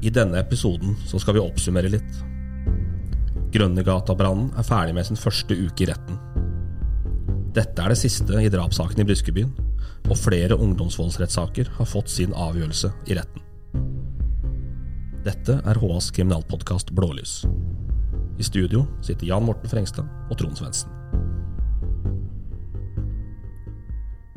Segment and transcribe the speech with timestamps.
[0.00, 2.20] I denne episoden så skal vi oppsummere litt.
[3.52, 6.16] Grønnegata-brannen er ferdig med sin første uke i retten.
[7.52, 9.50] Dette er det siste i drapssaken i Briskebyen,
[10.08, 13.44] og flere ungdomsvoldsrettssaker har fått sin avgjørelse i retten.
[15.26, 17.42] Dette er HAs kriminalpodkast Blålys.
[18.40, 20.94] I studio sitter Jan Morten Frengstad og Trond Svendsen.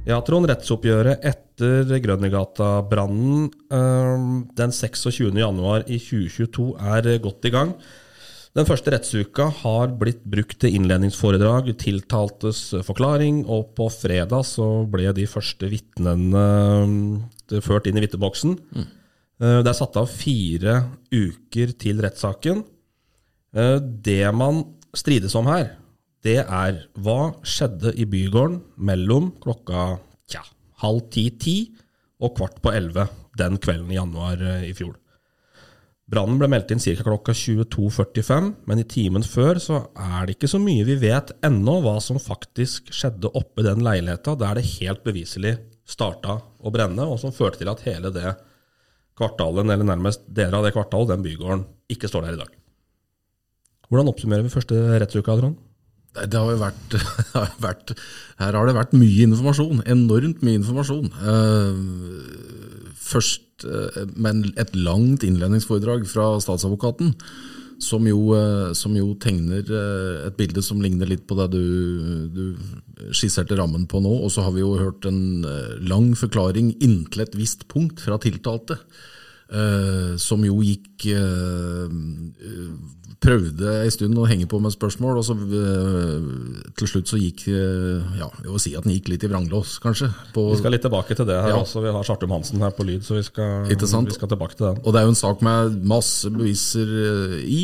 [0.04, 4.24] Ja, Trond, rettsoppgjøret etter Grønnegata-brannen øh,
[4.58, 5.30] den 26.
[5.40, 7.72] januar i 2022 er godt i gang.
[8.54, 15.14] Den første rettsuka har blitt brukt til innledningsforedrag, tiltaltes forklaring, og på fredag så ble
[15.16, 16.44] de første vitnene
[17.56, 18.58] øh, ført inn i vitneboksen.
[18.60, 18.92] Mm.
[19.40, 20.82] Det er satt av fire
[21.16, 22.66] uker til rettssaken.
[23.56, 25.78] Øh, det man strides om her,
[26.24, 29.98] det er hva skjedde i bygården mellom klokka
[30.32, 30.44] tja,
[30.84, 31.58] halv ti-ti
[32.24, 34.96] og kvart på elleve den kvelden i januar eh, i fjor.
[36.14, 37.04] Brannen ble meldt inn ca.
[37.06, 41.80] klokka 22.45, men i timen før så er det ikke så mye vi vet ennå
[41.84, 45.56] hva som faktisk skjedde oppe i den leiligheta der det helt beviselig
[45.88, 48.36] starta å brenne, og som førte til at hele det
[49.18, 52.54] kvartalet, eller nærmest deler av det kvartalet, den bygården, ikke står der i dag.
[53.90, 55.60] Hvordan oppsummerer vi første rettsuka, Trond?
[56.14, 56.98] Det har jo vært,
[57.34, 57.96] har vært,
[58.42, 59.82] Her har det vært mye informasjon.
[59.90, 61.10] Enormt mye informasjon.
[61.10, 61.74] Eh,
[63.04, 67.14] først men med et langt innledningsforedrag fra statsadvokaten,
[67.80, 69.64] som jo, eh, som jo, tegner
[70.28, 74.14] et bilde som ligner litt på det du, du skisserte rammen på nå.
[74.26, 75.48] Og så har vi jo hørt en
[75.88, 78.78] lang forklaring inntil et visst punkt fra tiltalte.
[80.18, 81.04] Som jo gikk
[83.24, 87.46] prøvde en stund å henge på med spørsmål, og så uh, til slutt så gikk
[87.50, 90.10] uh, ja, jeg vil si at den gikk litt i vranglås, kanskje.
[90.36, 91.62] På, vi skal litt tilbake til det her ja.
[91.62, 91.84] også.
[91.86, 94.82] Vi har Sartum Hansen her på lyd, så vi skal, vi skal, tilbake til den.
[94.84, 97.64] Og det er jo en sak med masse beviser uh, i.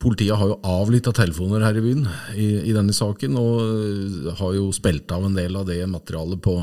[0.00, 4.70] Politiet har jo avlytta telefoner her i byen i, i denne saken, og har jo
[4.74, 6.56] spilt av en del av det materialet på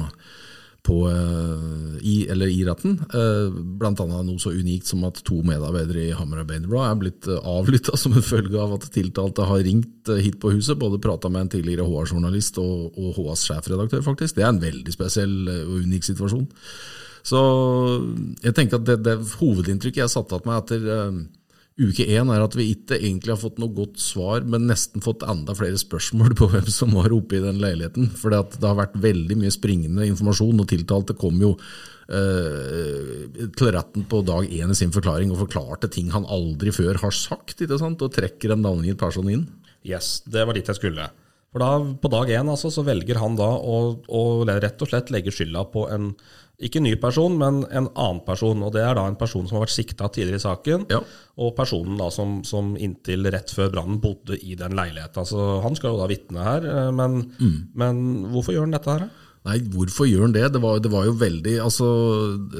[0.87, 2.97] på, eh, i, eller i retten.
[3.11, 3.91] Eh, Bl.a.
[4.07, 8.15] noe så unikt som at to medarbeidere i Hamar Arbeiderblad er blitt eh, avlytta som
[8.15, 11.87] en følge av at tiltalte har ringt hit på huset, både prata med en tidligere
[11.87, 14.37] HR-journalist og, og HAs sjefredaktør, faktisk.
[14.37, 15.35] Det er en veldig spesiell
[15.67, 16.47] og unik situasjon.
[17.27, 17.39] Så
[18.45, 20.85] jeg tenker at det, det hovedinntrykket jeg satte av meg etter
[21.77, 25.25] uke én er at vi ikke egentlig har fått noe godt svar, men nesten fått
[25.27, 28.09] enda flere spørsmål på hvem som var oppe i den leiligheten.
[28.17, 31.53] For det har vært veldig mye springende informasjon, og tiltalte kom jo
[32.09, 36.97] eh, til retten på dag én i sin forklaring og forklarte ting han aldri før
[37.03, 38.01] har sagt, ikke sant?
[38.01, 39.45] og trekker en navngitt person inn.
[39.87, 41.05] Yes, det var dit jeg skulle.
[41.53, 45.13] For da, På dag én altså, så velger han da å, å rett og slett
[45.13, 46.11] legge skylda på en
[46.57, 48.63] ikke ny person, men en annen person.
[48.65, 51.01] og Det er da en person som har vært sikta tidligere i saken, ja.
[51.37, 55.21] og personen da som, som, inntil rett før brannen bodde i den leiligheten.
[55.21, 57.57] Altså, han skal jo da vitne her, eh, men, mm.
[57.77, 58.03] men,
[58.33, 59.07] hvorfor gjør han dette her?
[59.47, 60.47] Nei, hvorfor gjør han det?
[60.55, 61.85] Det var, det var jo veldig altså,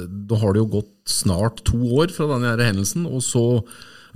[0.08, 3.42] Da har det jo gått snart to år fra denne hendelsen, og så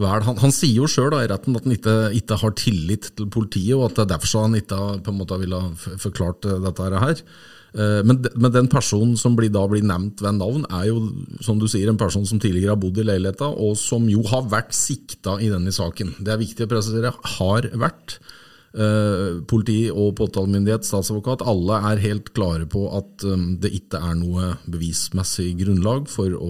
[0.01, 3.29] vel, han, han, sier jo sjøl i retten at han ikke, ikke, har tillit til
[3.33, 5.65] politiet, og at det er derfor han ikke på en måte ville
[6.01, 7.27] forklart dette her.
[7.73, 11.07] Eh, men, men, den personen som blir, da blir nevnt ved navn, er jo
[11.45, 14.47] som du sier, en person som tidligere har bodd i leiligheta, og som jo har
[14.53, 16.17] vært sikta i denne saken.
[16.21, 17.17] Det er viktig å presisere.
[17.39, 18.21] Har vært.
[18.73, 24.15] Uh, politi og påtalemyndighet, statsadvokat, alle er helt klare på at um, det ikke er
[24.17, 26.49] noe bevismessig grunnlag for å,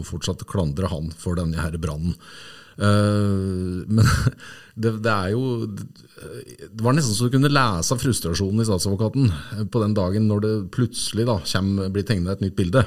[0.00, 2.16] å fortsatt klandre han for denne brannen.
[2.80, 4.06] Uh, men
[4.80, 9.68] det, det, er jo Det var nesten så du kunne lese av frustrasjonen i statsadvokaten
[9.68, 12.86] på den dagen når det plutselig da kommer, blir tegnet et nytt bilde.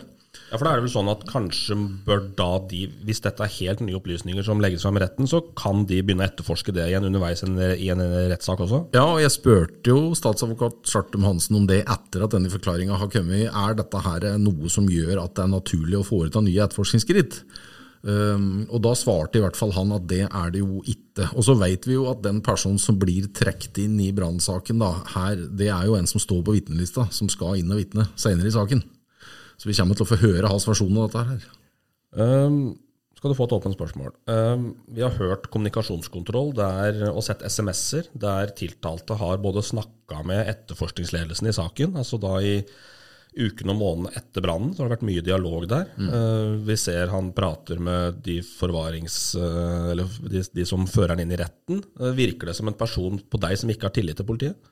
[0.53, 3.53] Ja, for da er det vel sånn at kanskje bør da de, hvis dette er
[3.55, 6.87] helt nye opplysninger som legges fram i retten, så kan de begynne å etterforske det
[6.91, 8.83] igjen underveis i en rettssak også?
[8.93, 13.09] Ja, og jeg spurte jo statsadvokat Chartum Hansen om det etter at denne forklaringa har
[13.13, 13.47] kommet.
[13.49, 17.41] Er dette her noe som gjør at det er naturlig å foreta nye etterforskningsskritt?
[18.03, 21.29] Um, og da svarte i hvert fall han at det er det jo ikke.
[21.39, 24.83] Og så vet vi jo at den personen som blir trukket inn i brannsaken,
[25.55, 28.55] det er jo en som står på vitnelista, som skal inn og vitne senere i
[28.55, 28.83] saken.
[29.55, 31.45] Så vi kommer til å få høre hans versjon av dette her.
[32.19, 32.57] Um,
[33.15, 34.11] skal du få et åpent spørsmål.
[34.27, 40.43] Um, vi har hørt kommunikasjonskontroll der, og sett SMS-er der tiltalte har både snakka med
[40.51, 42.57] etterforskningsledelsen i saken, altså da i
[43.33, 45.87] ukene og månedene etter brannen så har det vært mye dialog der.
[45.97, 46.09] Mm.
[46.09, 49.17] Uh, vi ser han prater med de forvarings...
[49.39, 51.81] Uh, eller de, de, som fører han inn i retten.
[51.99, 54.71] Uh, virker det som en person på deg som ikke har tillit til politiet?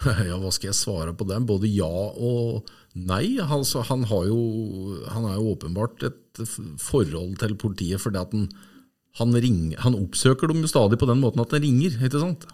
[0.30, 1.44] Ja, hva skal jeg svare på den?
[1.48, 3.36] Både ja og nei.
[3.42, 4.40] Altså, han, har jo,
[5.12, 6.44] han er jo åpenbart et
[6.80, 8.48] forhold til politiet fordi at han,
[9.20, 12.48] han, ringer, han oppsøker dem jo stadig på den måten at han ringer, ikke sant?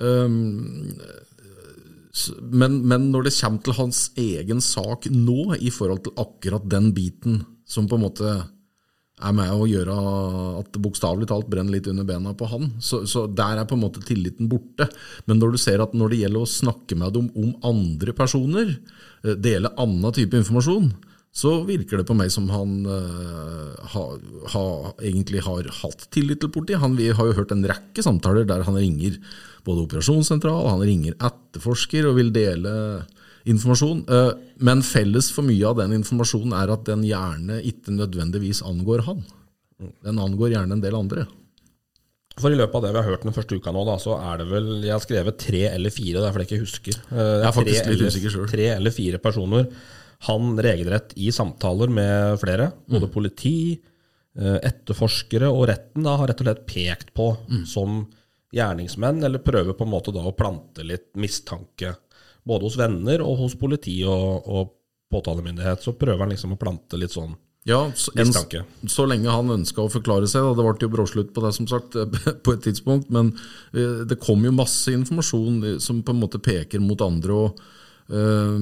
[0.00, 0.90] Um,
[2.42, 6.90] men, men, når det kommer til hans egen sak nå, i forhold til akkurat den
[6.96, 8.32] biten som på en måte
[9.20, 9.94] er med å gjøre
[10.62, 12.70] at det bokstavelig talt brenner litt under bena på han.
[12.82, 14.88] Så, så, der er på en måte tilliten borte.
[15.28, 18.72] Men når du ser at når det gjelder å snakke med dem om andre personer,
[19.22, 20.88] eh, dele annen type informasjon,
[21.30, 24.00] så virker det på meg som han uh, ha,
[24.50, 24.64] ha,
[24.98, 26.80] egentlig har hatt tillit til politiet.
[26.82, 29.20] Han, vi har jo hørt en rekke samtaler der han ringer
[29.66, 32.72] både operasjonssentral, han ringer etterforsker og vil dele
[33.48, 34.04] informasjon.
[34.08, 34.30] Eh,
[34.66, 39.22] men felles for mye av den informasjonen er at den gjerne ikke nødvendigvis angår han.
[40.04, 41.26] Den angår gjerne en del andre.
[42.40, 44.40] For i løpet av det vi har hørt den første uka nå, da, så er
[44.40, 47.00] det vel Jeg har skrevet tre eller fire, det er fordi jeg ikke husker.
[47.10, 48.52] Eh, jeg er faktisk litt usikker selv.
[48.52, 49.68] Tre eller fire personer.
[50.28, 53.12] Han regelrett i samtaler med flere, både mm.
[53.12, 53.56] politi,
[54.36, 57.62] eh, etterforskere og retten, da, har rett og slett pekt på mm.
[57.68, 58.02] som
[58.54, 61.94] gjerningsmenn, eller prøver på en måte da å plante litt mistanke
[62.46, 64.74] både hos venner og hos politi og, og
[65.10, 67.36] påtalemyndighet, så prøver han liksom å plante litt sånn
[67.68, 68.30] ja, så, en,
[68.88, 70.46] så lenge han ønska å forklare seg.
[70.46, 70.54] Da.
[70.56, 71.98] Det ble jo bråslutt på det, som sagt,
[72.44, 73.10] på et tidspunkt.
[73.12, 73.34] Men
[73.74, 77.36] eh, det kom jo masse informasjon eh, som på en måte peker mot andre.
[77.36, 77.60] og
[78.08, 78.56] øh,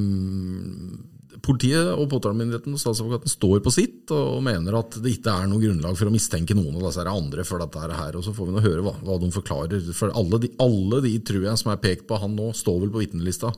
[1.44, 5.62] Politiet og påtalemyndigheten og statsadvokaten står på sitt og mener at det ikke er noe
[5.62, 8.16] grunnlag for å mistenke noen av disse andre for dette her.
[8.18, 9.90] og Så får vi nå høre hva, hva, de forklarer.
[9.94, 12.94] For alle de, alle de, tror jeg, som er pekt på han nå, står vel
[12.94, 13.52] på vitnelista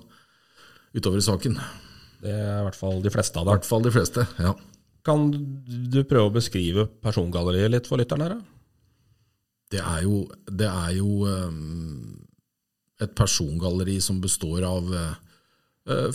[0.93, 1.57] utover i saken.
[2.21, 3.55] Det er i hvert fall de fleste av dem.
[3.55, 4.55] I hvert fall de fleste, ja.
[5.07, 8.37] Kan du prøve å beskrive persongalleriet litt for lytteren her?
[9.71, 12.19] Det er jo, det er jo um,
[13.01, 15.30] et persongalleri som består av uh,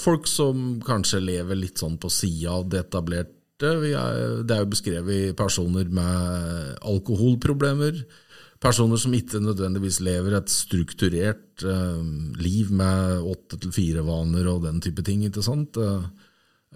[0.01, 3.33] folk som kanskje lever litt sånn på sida av det etablerte.
[3.61, 8.03] Er, det er jo beskrevet personer med alkoholproblemer,
[8.63, 12.05] Personer som ikke nødvendigvis lever et strukturert eh,
[12.39, 15.25] liv med åtte til fire-vaner og den type ting.
[15.27, 15.77] ikke sant?
[15.77, 16.07] Uh,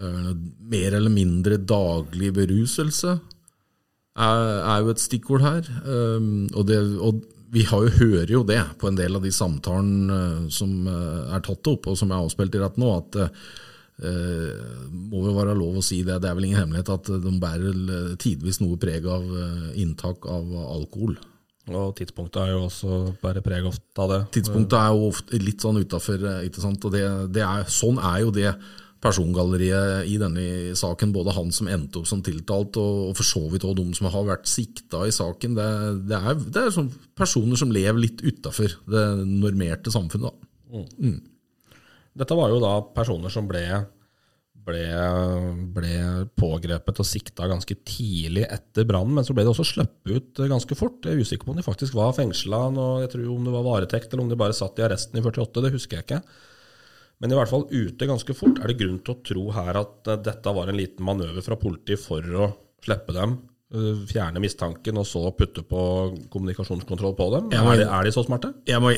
[0.00, 3.10] mer eller mindre daglig beruselse
[4.16, 5.66] er, er jo et stikkord her.
[6.54, 7.18] Og, det, og,
[7.52, 11.90] vi jo, hører jo det på en del av de samtalene som er tatt opp,
[11.90, 13.20] og som er avspilt i rett nå, at
[14.00, 16.22] må jo være lov å si det.
[16.22, 19.26] Det er vel ingen hemmelighet at de bærer tidvis noe preg av
[19.76, 21.18] inntak av alkohol.
[21.68, 24.20] Og tidspunktet er jo også bare preg ofte av det.
[24.38, 26.86] Tidspunktet er jo ofte litt sånn utafor, ikke sant.
[26.86, 27.04] Og det,
[27.36, 28.54] det er, sånn er jo det
[29.00, 31.14] persongalleriet i denne saken.
[31.14, 34.26] Både han som endte opp som tiltalt, og, for så vidt òg de som har
[34.28, 35.56] vært sikta i saken.
[35.58, 35.68] Det,
[36.10, 40.36] det er, det er sånn personer som lever litt utafor det normerte samfunnet.
[40.70, 40.86] Mm.
[41.00, 41.80] Mm.
[42.20, 43.64] Dette var jo da personer som ble
[44.66, 44.84] ble,
[45.74, 45.94] ble
[46.38, 50.76] pågrepet og sikta ganske tidlig etter brannen, men så ble de også sluppet ut ganske
[50.78, 51.00] fort.
[51.04, 54.32] Jeg er usikker på om de faktisk var fengsla, om det var varetekt eller om
[54.32, 56.22] de bare satt i arresten i 48, det husker jeg ikke.
[57.20, 58.62] Men i hvert fall ute ganske fort.
[58.62, 62.00] Er det grunn til å tro her at dette var en liten manøver fra politiet
[62.00, 62.50] for å
[62.80, 63.36] slippe dem
[63.70, 65.80] Eh, fjerne mistanken og så putte på
[66.32, 67.52] kommunikasjonskontroll på dem?
[67.52, 68.50] Må, er, de, er, de, så smarte?
[68.66, 68.90] Jeg må,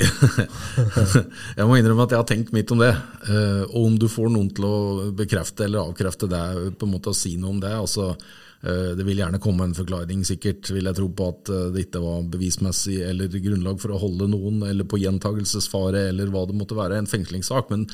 [1.58, 2.88] jeg må, innrømme at jeg har tenkt mitt om det.
[3.26, 4.78] Eh, og om du får noen til å
[5.18, 6.40] bekrefte eller avkrefte det,
[6.80, 9.74] på en måte å si noe om det altså, eh, Det vil gjerne komme en
[9.74, 13.98] forklaring, sikkert, vil jeg tro på at det ikke var bevismessig eller grunnlag for å
[13.98, 17.72] holde noen, eller på gjentagelsesfare, eller hva det måtte være, en fengslingssak.
[17.74, 17.88] Men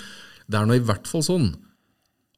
[0.45, 1.49] det er nå i hvert fall sånn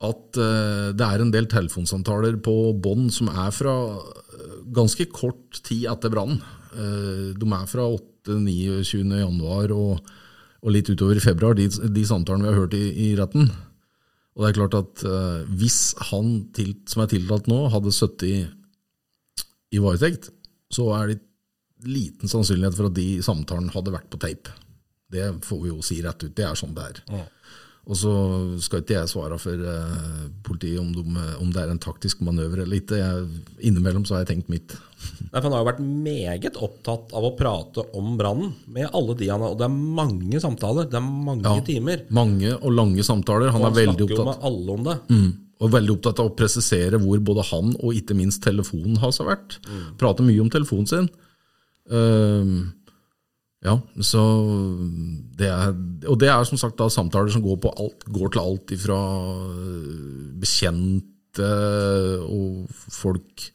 [0.06, 3.74] at det er en del telefonsamtaler på bånd som er fra
[4.74, 6.40] ganske kort tid etter brannen.
[6.74, 9.02] Eh, de er fra 8.-29.
[9.18, 10.12] januar og,
[10.60, 13.50] og, litt utover i februar, de, de samtalene vi har hørt i, i, retten.
[14.36, 18.50] Og det er klart at uh, hvis han til, som er tiltalt nå, hadde sittet
[19.70, 20.30] i varetekt,
[20.70, 21.20] så er det
[21.86, 24.54] liten sannsynlighet for at de samtalene hadde vært på tape.
[25.10, 26.34] Det får vi jo si rett ut.
[26.36, 27.02] Det er sånn det er.
[27.10, 27.24] Ja.
[27.88, 28.12] Og så
[28.62, 31.02] skal ikke jeg svare for uh, politiet om, de,
[31.40, 32.98] om, det er en taktisk manøver eller ikke.
[33.00, 34.74] Jeg, innimellom så har jeg tenkt mitt.
[35.30, 39.16] Nei, for Han har jo vært meget opptatt av å prate om brannen med alle
[39.16, 42.04] de han har Og det er mange samtaler, det er mange ja, timer.
[42.14, 43.54] Mange og lange samtaler.
[43.54, 44.20] Han, og han er veldig opptatt.
[44.20, 44.98] jo med alle om det.
[45.08, 49.16] Mm, og veldig opptatt av å presisere hvor både han og ikke minst telefonen har
[49.16, 49.58] seg vært.
[49.64, 49.82] Mm.
[50.00, 51.10] Prater mye om telefonen sin.
[51.90, 52.70] Uh,
[53.60, 54.20] ja, så
[55.36, 55.74] det er,
[56.08, 59.00] Og det er som sagt da samtaler som går, alt, går til alt ifra
[59.52, 61.50] øh, bekjente
[62.24, 63.50] og folk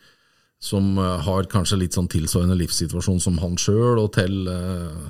[0.61, 5.09] som øh, har kanskje litt sånn tilsvarende livssituasjon som han sjøl, og til, øh,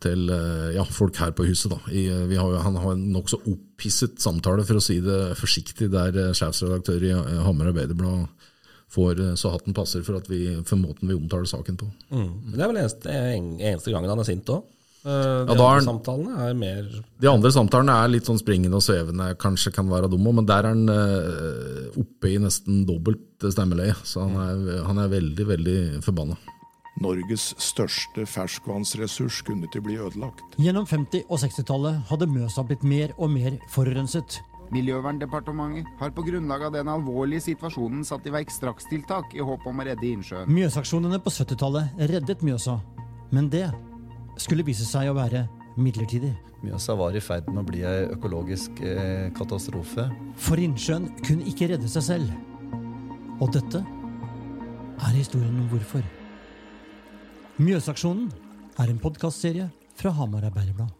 [0.00, 0.32] til
[0.72, 1.74] ja, folk her på huset.
[1.74, 1.80] Da.
[1.92, 7.04] I, har, han har en nokså opphisset samtale, for å si det forsiktig, der sjefsredaktør
[7.04, 7.12] i
[7.44, 8.39] Hamar Arbeiderblad
[8.90, 11.88] får så hatten passer for, vi, for måten vi omtaler saken på.
[12.10, 12.30] Mm.
[12.52, 13.16] Det er vel eneste,
[13.70, 14.66] eneste gangen han er sint òg?
[15.00, 16.88] De ja, andre er, samtalene er mer
[17.22, 20.66] De andre samtalene er litt sånn springende og svevende, kanskje kan være dumme, men der
[20.68, 23.94] er han uh, oppe i nesten dobbelt stemmeleie.
[24.04, 26.36] Så han er, han er veldig, veldig forbanna.
[27.00, 30.44] Norges største ferskvannsressurs kunne ikke bli ødelagt.
[30.60, 34.42] Gjennom 50- og 60-tallet hadde Mjøsa blitt mer og mer forurenset.
[34.70, 39.82] Miljøverndepartementet har på grunnlag av den alvorlige situasjonen satt i verk strakstiltak i håp om
[39.82, 40.50] å redde innsjøen.
[40.50, 42.76] Mjøsaksjonene på 70-tallet reddet Mjøsa,
[43.34, 43.66] men det
[44.38, 45.48] skulle vise seg å være
[45.80, 46.30] midlertidig.
[46.62, 50.06] Mjøsa var i ferd med å bli ei økologisk eh, katastrofe.
[50.38, 52.30] For innsjøen kunne ikke redde seg selv.
[53.40, 56.04] Og dette er historien om hvorfor.
[57.60, 58.30] Mjøsaksjonen
[58.78, 60.99] er en podkastserie fra Hamar Arbeiderblad.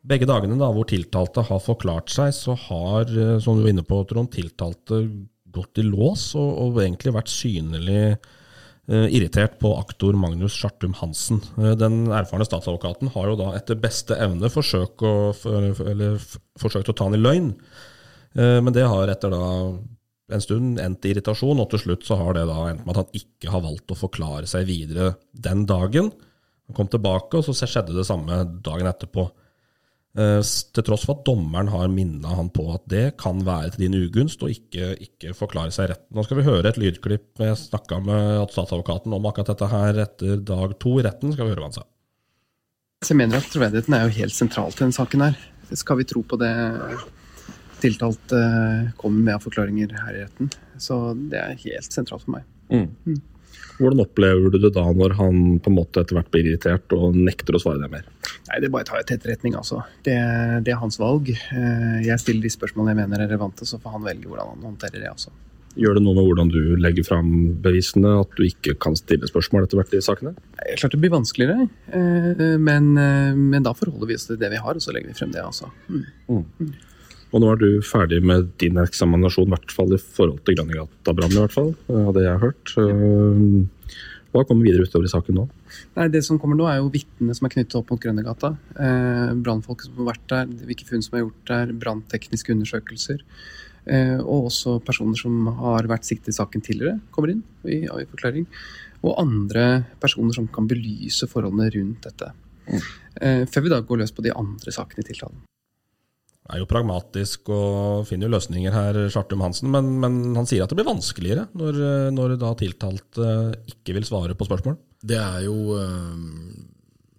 [0.00, 3.84] Begge dagene da, hvor tiltalte har forklart seg, så har eh, som du var inne
[3.84, 5.02] på, Trond, tiltalte
[5.50, 11.42] gått i lås og, og egentlig vært synlig eh, irritert på aktor Magnus Schartum Hansen.
[11.58, 15.14] Uh, den erfarne statsadvokaten har jo da etter beste evne forsøkt å,
[15.50, 16.20] eller,
[16.60, 17.50] forsøkt å ta han i løgn,
[18.38, 19.44] eh, men det har etter da
[20.30, 23.02] en stund endt i irritasjon, og til slutt så har det da endt med at
[23.02, 26.12] han ikke har valgt å forklare seg videre den dagen.
[26.70, 29.26] Han kom tilbake, og så skjedde det samme dagen etterpå.
[30.18, 30.40] Eh,
[30.74, 33.98] til tross for at dommeren har minna han på at det kan være til din
[34.00, 36.10] ugunst å ikke, ikke, forklare seg retten.
[36.16, 37.28] Nå skal vi høre et lydklipp.
[37.38, 41.36] Jeg snakka med statsadvokaten om akkurat dette her etter dag to i retten.
[41.36, 41.86] Skal vi høre hva han sa.
[43.06, 45.38] Jeg mener at troverdigheten er jo helt sentral til denne saken her.
[45.78, 46.52] Skal vi tro på det
[47.80, 50.50] tiltalt uh, kommer med av forklaringer her i retten.
[50.80, 50.98] Så
[51.30, 52.48] det er helt sentralt for meg.
[52.70, 52.90] Mm.
[53.80, 53.84] Mm.
[53.86, 57.16] Hvordan opplever du det da, når han på en måte etter hvert blir irritert og
[57.16, 58.08] nekter å svare deg mer?
[58.50, 59.80] Nei, Det bare tar jeg til etterretning, altså.
[60.04, 60.16] Det,
[60.66, 61.30] det, er hans valg.
[61.32, 64.68] Uh, jeg stiller de spørsmålene jeg mener er relevante, så får han velge hvordan han
[64.68, 65.14] håndterer det.
[65.14, 65.32] altså.
[65.80, 67.32] Gjør det noe med hvordan du legger fram
[67.64, 70.34] bevisene, at du ikke kan stille spørsmål etter hvert i sakene?
[70.60, 74.60] Er klart det blir vanskeligere, uh, men, men, da forholder vi oss til det vi
[74.60, 75.46] har, og så legger vi frem det.
[75.46, 75.72] altså.
[75.88, 76.04] Mm.
[76.28, 76.72] Mm.
[77.30, 81.36] Og nå er du ferdig med din eksaminasjon, i hvert fall i forhold til Grannegata-brannen,
[81.36, 82.72] i hvert fall, av det jeg har hørt.
[82.82, 85.44] Eh, hva kommer videre utover i saken nå?
[85.96, 88.52] Nei, det som kommer nå er jo vitnene som er knyttet opp mot Grønnegata.
[88.78, 93.24] Eh, Brannfolk som har vært der, hvilke funn som er gjort der, branntekniske undersøkelser.
[93.90, 98.08] Eh, og også personer som har vært siktet i saken tidligere, kommer inn i, i
[98.10, 98.46] forklaring.
[99.02, 102.34] Og andre personer som kan belyse forholdene rundt dette.
[102.70, 102.82] Mm.
[103.22, 105.42] Eh, før vi da går løs på de andre sakene i tiltalen
[106.50, 109.70] er jo pragmatisk og finner jo løsninger her, Chartum Hansen.
[109.72, 111.80] Men, men, han sier at det blir vanskeligere når,
[112.16, 113.30] når da tiltalte
[113.70, 114.78] ikke vil svare på spørsmål.
[115.00, 116.20] Det er jo øh,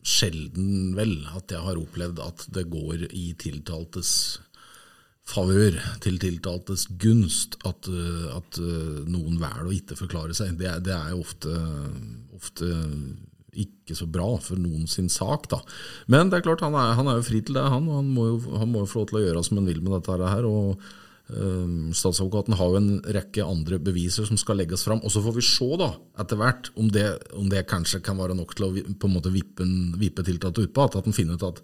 [0.05, 4.13] sjelden, vel, at jeg har opplevd at det går i tiltaltes
[5.31, 7.87] favør, til tiltaltes gunst, at,
[8.35, 8.57] at
[9.07, 10.57] noen velger å ikke forklare seg.
[10.59, 11.53] Det, det er jo ofte,
[12.35, 12.71] ofte
[13.51, 15.49] ikke så bra for noen sin sak.
[15.51, 15.61] da.
[16.07, 17.87] Men det er klart, han er, han er jo fri til det, han.
[17.89, 19.81] og Han må, jo, han må jo få lov til å gjøre som han vil
[19.83, 20.47] med dette her.
[20.47, 20.81] og
[21.35, 25.03] um, Statsadvokaten har jo en rekke andre beviser som skal legges fram.
[25.03, 25.91] Og så får vi se da,
[26.23, 29.33] etter hvert om det, om det kanskje kan være nok til å på en måte
[29.33, 29.67] vippe,
[29.99, 30.87] vippe tiltalte ut på.
[30.87, 31.63] At, han finner ut at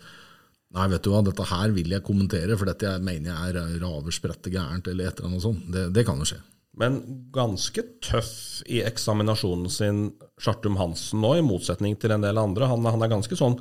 [0.75, 3.77] Nei, vet du hva, dette her vil jeg kommentere, for dette jeg mener jeg er
[3.79, 5.61] raversprette gærent, eller et eller annet sånt.
[5.71, 6.41] Det, det kan jo skje.
[6.77, 6.99] Men
[7.33, 10.01] ganske tøff i eksaminasjonen sin,
[10.41, 12.69] Chartum Hansen nå, i motsetning til en del andre.
[12.69, 13.57] Han, han, er ganske sånn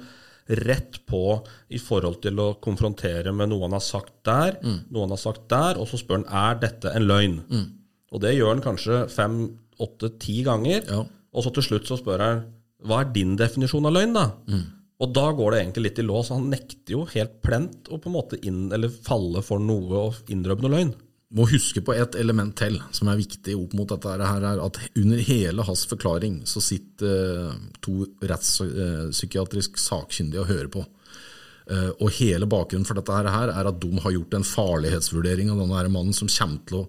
[0.69, 1.23] rett på
[1.75, 4.77] i forhold til å konfrontere med noe han har sagt der, mm.
[4.93, 7.41] noe han har sagt der, og så spør han er dette en løgn.
[7.49, 7.65] Mm.
[8.13, 9.41] Og det gjør han kanskje fem,
[9.83, 10.85] åtte, ti ganger.
[10.85, 11.03] Ja.
[11.37, 12.45] Og så til slutt så spør han
[12.87, 14.29] hva er din definisjon av løgn, da?
[14.53, 14.67] Mm.
[15.03, 16.31] Og da går det egentlig litt i lås.
[16.33, 20.33] Han nekter jo helt plent å på en måte inn, eller falle for noe og
[20.33, 20.95] innrømme noe løgn
[21.35, 24.13] må huske på et element til som er viktig opp mot dette.
[24.23, 30.69] her, er at Under hele hans forklaring så sitter uh, to rettspsykiatrisk sakkyndige og hører
[30.69, 30.85] på.
[31.67, 35.65] Uh, og Hele bakgrunnen for dette her er at de har gjort en farlighetsvurdering av
[35.65, 36.87] denne mannen som kommer til å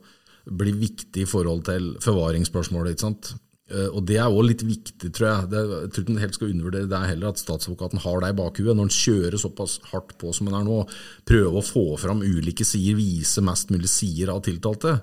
[0.58, 2.94] bli viktig i forhold til forvaringsspørsmålet.
[2.94, 3.34] ikke sant?
[3.68, 5.52] Eh, og Det er òg litt viktig, tror jeg.
[5.52, 8.40] Det, jeg tror ikke en helt skal undervurdere det heller, at statsadvokaten har det i
[8.40, 10.82] bakhuet når han kjører såpass hardt på som han er nå.
[11.28, 15.00] Prøver å få fram ulike sider, vise mest mulig sider av tiltalte.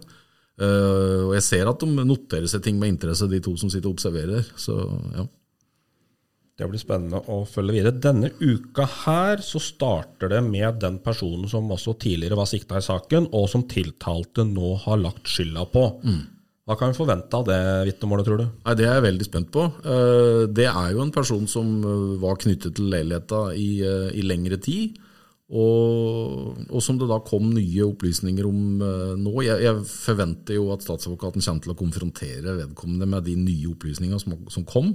[0.55, 3.91] Uh, og Jeg ser at de noterer seg ting med interesse, de to som sitter
[3.91, 4.47] og observerer.
[4.57, 4.77] Så
[5.17, 5.27] ja.
[6.55, 7.99] Det blir spennende å følge videre.
[7.99, 12.87] Denne uka her så starter det med den personen som også tidligere var sikta i
[12.87, 15.89] saken, og som tiltalte nå har lagt skylda på.
[16.07, 16.23] Mm.
[16.65, 17.59] Hva kan vi forvente av det
[17.91, 18.45] vitnemålet, tror du?
[18.65, 19.65] Nei, Det er jeg veldig spent på.
[19.85, 24.23] Eh, Det er jo en person som eh, var knyttet til leiligheta i, eh, i
[24.25, 24.97] lengre tid.
[25.53, 28.79] Og, og som det da kom nye opplysninger om
[29.21, 29.35] nå.
[29.45, 34.19] Jeg, jeg forventer jo at statsadvokaten kommer til å konfrontere vedkommende med de nye opplysningene
[34.19, 34.95] som, som kom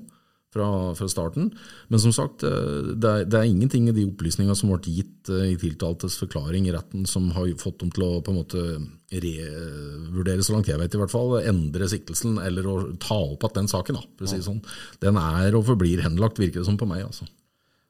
[0.53, 1.51] fra, fra starten.
[1.87, 5.29] Men som sagt, eh, det er, det er ingenting i de opplysningene som ble gitt
[5.29, 8.63] eh, i tiltaltes forklaring i retten som har fått dem til å på en måte
[9.09, 13.61] revurdere, så langt jeg vet i hvert fall, endre siktelsen eller å ta opp igjen
[13.61, 13.99] den saken.
[13.99, 14.63] da, å si sånn.
[15.03, 17.05] Den er og forblir henlagt, virker det som på meg.
[17.05, 17.29] altså.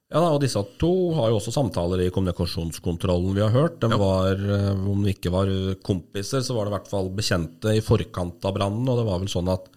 [0.09, 3.77] Ja, da, og Disse to har jo også samtaler i kommunikasjonskontrollen vi har hørt.
[3.83, 5.51] De var, eh, Om de ikke var
[5.85, 8.89] kompiser, så var det i hvert fall bekjente i forkant av brannen.
[8.89, 9.69] Og det var vel sånn at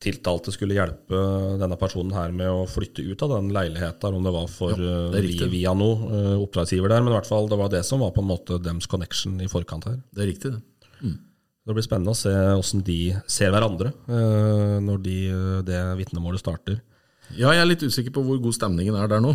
[0.00, 1.18] tiltalte skulle hjelpe
[1.60, 5.02] denne personen her med å flytte ut av den leiligheten, om det var for Ja,
[5.12, 7.04] det er via noe eh, oppdragsgiver der.
[7.04, 9.50] Men i hvert fall det var det som var på en måte dems connection i
[9.50, 10.00] forkant her.
[10.10, 10.64] Det er riktig, det.
[11.68, 15.18] Det blir spennende å se hvordan de ser hverandre eh, når de,
[15.68, 16.80] det vitnemålet starter.
[17.36, 19.34] Ja, jeg er litt usikker på hvor god stemningen er der nå.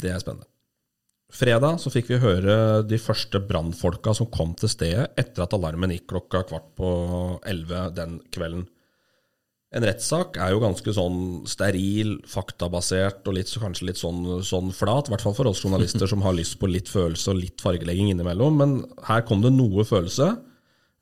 [0.00, 0.48] Det er spennende.
[1.34, 5.92] Fredag så fikk vi høre de første brannfolka som kom til stedet etter at alarmen
[5.94, 6.90] gikk klokka kvart på
[7.50, 8.66] elleve den kvelden.
[9.74, 11.18] En rettssak er jo ganske sånn
[11.50, 15.08] steril, faktabasert og litt, så kanskje litt sånn, sånn flat.
[15.08, 18.12] I hvert fall for oss journalister som har lyst på litt følelse og litt fargelegging
[18.12, 18.60] innimellom.
[18.60, 18.76] Men
[19.08, 20.28] her kom det noe følelse.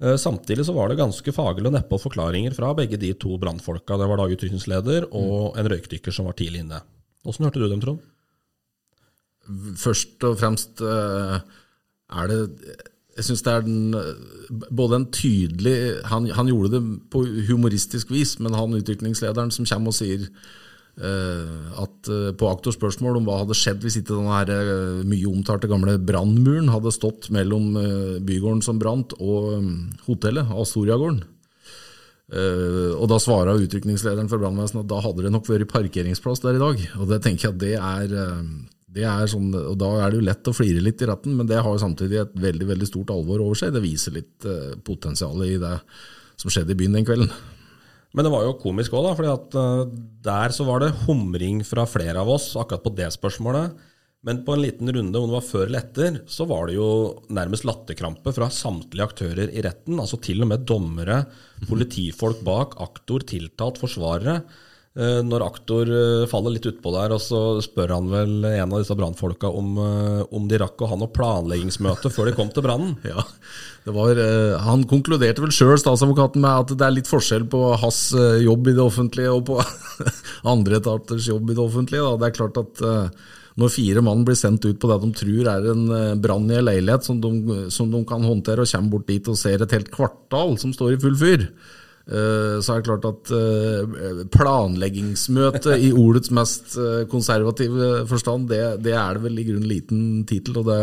[0.00, 3.98] Eh, Samtidig så var det ganske faglig og neppe forklaringer fra begge de to brannfolka.
[4.00, 6.80] Det var da utrykningsleder og en røykdykker som var tidlig inne.
[7.28, 8.00] Åssen hørte du dem, Trond?
[9.82, 11.36] Først og fremst eh,
[12.22, 12.40] er det
[13.12, 15.76] Jeg syns det er den, eh, både en tydelig
[16.08, 20.24] han, han gjorde det på humoristisk vis, men han utviklingslederen som kommer og sier
[21.02, 25.04] uh, at uh, på aktors spørsmål om hva hadde skjedd hvis ikke den her eh,
[25.08, 27.76] mye omtalte gamle brannmuren hadde stått mellom
[28.24, 29.70] bygården som brant og um,
[30.08, 31.22] hotellet, Astoriagården.
[32.32, 36.62] Og da svarer utrykningslederen for brannvesenet at da hadde det nok vært parkeringsplass der i
[36.62, 36.78] dag.
[37.02, 38.14] Og det tenker jeg at det er
[38.92, 41.72] sånn, og Da er det jo lett å flire litt i retten, men det har
[41.72, 43.72] jo samtidig et veldig veldig stort alvor over seg.
[43.72, 45.76] Det viser litt uh, potensialet i det
[46.36, 47.30] som skjedde i byen den kvelden.
[48.12, 52.20] Men det var jo komisk òg, for eh, der så var det humring fra flere
[52.20, 53.78] av oss akkurat på det spørsmålet.
[54.22, 56.88] Men på en liten runde, om det var før eller etter, så var det jo
[57.34, 59.96] nærmest latterkrampe fra samtlige aktører i retten.
[59.98, 61.24] Altså til og med dommere,
[61.66, 64.42] politifolk bak, aktor, tiltalt, forsvarere.
[64.92, 68.82] Eh, Når aktor eh, faller litt utpå der, og så spør han vel en av
[68.82, 72.66] disse brannfolka om, eh, om de rakk å ha noe planleggingsmøte før de kom til
[72.66, 72.98] brannen.
[73.12, 73.24] Ja,
[73.96, 74.14] var,
[74.62, 78.76] Han konkluderte vel sjøl, statsadvokaten, med at det er litt forskjell på hans jobb i
[78.76, 79.56] det offentlige og på
[80.52, 82.04] andre etaters jobb i det offentlige.
[82.04, 82.20] Da.
[82.20, 82.84] Det er klart at
[83.58, 85.82] når fire mann blir sendt ut på det de tror er en
[86.22, 89.40] brann i en leilighet som de, som de kan håndtere, og kommer bort dit og
[89.40, 91.48] ser et helt kvartal som står i full fyr,
[92.58, 98.96] så er det klart at eh, planleggingsmøte i ordets mest eh, konservative forstand, det, det
[98.98, 100.58] er det vel i grunnen liten tittel.
[100.58, 100.78] Og det,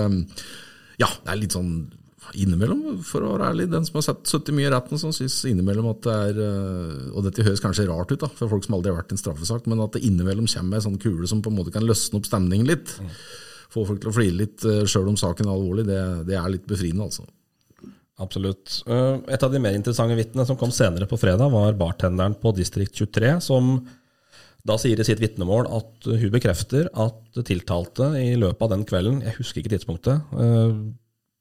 [1.02, 1.74] ja, det er litt sånn
[2.40, 5.42] innimellom, for å være ærlig, den som har sett 70 mye i retten, som syns
[5.50, 8.78] innimellom at det er eh, Og dette høres kanskje rart ut da, for folk som
[8.78, 11.44] aldri har vært i en straffesak, men at det innimellom kommer ei sånn kule som
[11.44, 12.96] på en måte kan løsne opp stemningen litt.
[13.70, 16.70] Få folk til å flire litt sjøl om saken er alvorlig, det, det er litt
[16.70, 17.28] befriende, altså.
[18.20, 18.82] Absolutt.
[18.88, 22.52] Eh, Et av de mer interessante vitnene som kom senere på fredag, var bartenderen på
[22.58, 23.78] Distrikt 23, som
[24.68, 29.22] da sier i sitt vitnemål at hun bekrefter at tiltalte i løpet av den kvelden,
[29.24, 30.74] jeg husker ikke tidspunktet, eh,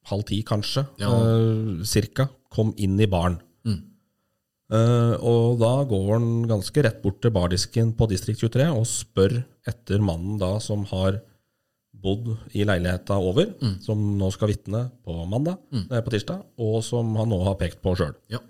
[0.08, 1.10] halv ti kanskje, Ja.
[1.10, 3.40] eh, cirka, kom inn i baren.
[4.70, 9.42] Eh, og da går han ganske rett bort til bardisken på Distrikt 23 og spør
[9.66, 11.22] etter mannen da som har
[12.02, 13.50] bodd i leiligheta over,
[13.82, 15.58] som nå skal vitne på mandag,
[15.90, 18.14] eh, på tirsdag, og som han nå har pekt på sjøl.
[18.32, 18.42] Ja.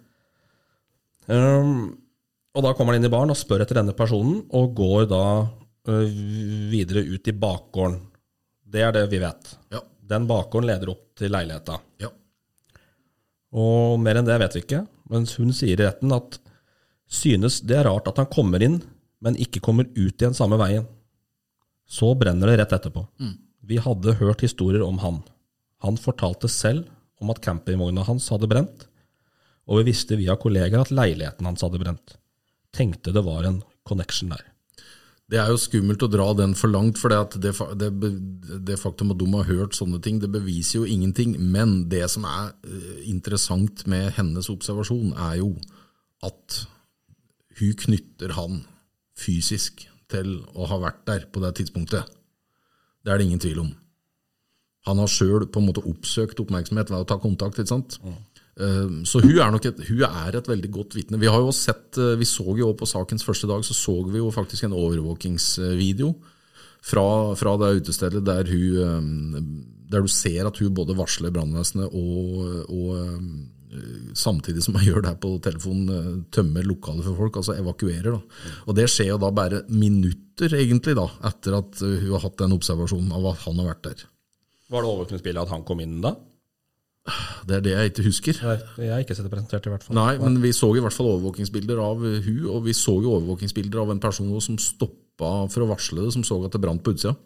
[1.29, 1.97] Um,
[2.57, 5.25] og da kommer han inn i baren og spør etter denne personen, og går da
[5.45, 6.05] uh,
[6.73, 7.99] videre ut i bakgården.
[8.69, 9.55] Det er det vi vet.
[9.73, 9.83] Ja.
[10.09, 11.79] Den bakgården leder opp til leiligheta.
[12.01, 12.13] Ja.
[13.57, 16.37] Og mer enn det vet vi ikke, mens hun sier i retten at
[17.09, 18.83] synes det er rart at han kommer inn,
[19.25, 20.85] men ikke kommer ut igjen samme veien.
[21.89, 23.07] Så brenner det rett etterpå.
[23.69, 25.23] Vi hadde hørt historier om han.
[25.85, 26.87] Han fortalte selv
[27.21, 28.87] om at campingvogna hans hadde brent,
[29.69, 32.15] og vi visste via kollegaer at leiligheten hans hadde brent.
[32.77, 34.45] Tenkte det var en connection der.
[35.29, 37.91] Det er jo skummelt å dra den for langt, for det, det,
[38.65, 41.35] det, faktum at de har hørt sånne ting, det beviser jo ingenting.
[41.53, 45.51] Men det som er eh, interessant med hennes observasjon, er jo
[46.25, 46.63] at
[47.61, 48.63] hun knytter han
[49.19, 52.09] fysisk til å ha vært der på det tidspunktet.
[53.05, 53.71] Det er det ingen tvil om.
[54.89, 57.59] Han har sjøl oppsøkt oppmerksomhet ved å ta kontakt.
[57.59, 57.99] ikke sant?
[58.03, 58.19] Mm.
[59.07, 61.21] Så hun er et, hun er et veldig godt vitne.
[61.21, 64.19] Vi har jo sett, eh, vi så jo på sakens første dag, så så vi
[64.19, 66.15] jo faktisk en overvåkingsvideo
[66.83, 71.95] fra, fra det utestedet der hun eh, der du ser at hun både varsler brannvesenet
[71.97, 73.23] og, og eh,
[74.17, 78.17] samtidig som man gjør det her på telefonen, eh, tømmer lokalet for folk, altså evakuerer.
[78.17, 78.55] da.
[78.67, 82.39] Og Det skjer jo da bare minutter egentlig da, etter at eh, hun har hatt
[82.39, 84.07] den observasjonen av at han har vært der.
[84.69, 86.15] Var det overvåkningsbildet at han kom inn da?
[87.49, 88.41] Det er det jeg ikke husker.
[88.45, 89.97] Nei, jeg har ikke sett det presentert, i hvert fall.
[89.97, 93.81] Nei, men vi så i hvert fall overvåkingsbilder av hun, og vi så jo overvåkingsbilder
[93.81, 96.93] av en person som stoppa for å varsle det, som så at det brant på
[96.93, 97.17] utsida.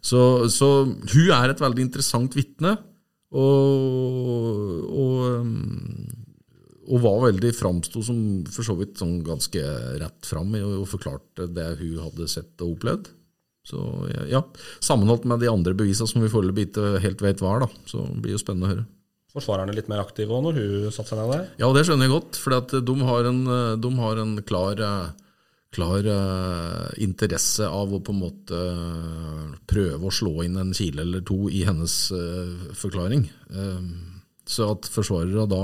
[0.00, 2.78] Så, så hun er et veldig interessant vitne,
[3.30, 5.54] og, og, um,
[6.90, 9.62] og var veldig framsto som for så vidt sånn ganske
[10.02, 13.12] rett fram i og forklarte det hun hadde sett og opplevd.
[13.70, 13.78] Så
[14.30, 14.40] ja,
[14.82, 18.02] Sammenholdt med de andre bevisene som vi foreløpig ikke helt vet hva er, da, så
[18.08, 18.86] blir det jo spennende å høre.
[19.30, 21.44] Forsvarerne litt mer aktive òg når hun satte seg ned der?
[21.60, 23.42] Ja, det skjønner jeg godt, for de har en,
[23.84, 25.28] de har en klar, eh,
[25.74, 31.04] klar uh, interesse av å på en måte eh, prøve å slå inn en kile
[31.04, 33.28] eller to i hennes uh, forklaring.
[34.50, 35.62] Så at forsvarere da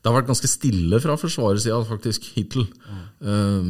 [0.00, 2.64] Det har vært ganske stille fra forsvarersida faktisk hittil.
[3.20, 3.66] Eh,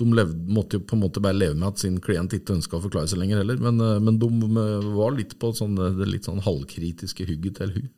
[0.00, 2.76] De levde, måtte jo på en måte bare leve med at sin klient ikke ønska
[2.76, 4.28] å forklare seg lenger heller, men, men de
[4.98, 7.88] var litt på sånne, det litt sånn halvkritiske hugget til hun.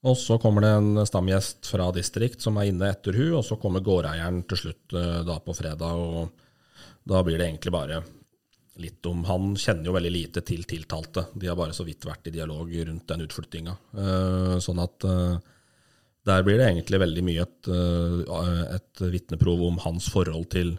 [0.00, 3.58] Og så kommer det en stamgjest fra distrikt som er inne etter hun, og så
[3.60, 8.00] kommer gårdeieren til slutt eh, da på fredag, og da blir det egentlig bare
[8.80, 11.26] litt om Han kjenner jo veldig lite til tiltalte.
[11.36, 13.74] De har bare så vidt vært i dialog rundt den utflyttinga.
[13.92, 15.34] Eh, Sånn at eh,
[16.30, 17.68] der blir det egentlig veldig mye et,
[18.76, 20.74] et vitneprov om hans forhold til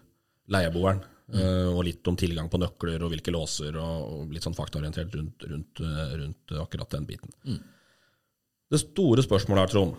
[0.54, 1.02] leieboeren.
[1.32, 1.72] Mm.
[1.74, 5.82] Og litt om tilgang på nøkler og hvilke låser, og litt sånn faktaorientert rundt, rundt,
[5.82, 7.34] rundt akkurat den biten.
[8.72, 9.96] Det store spørsmålet er, Trond,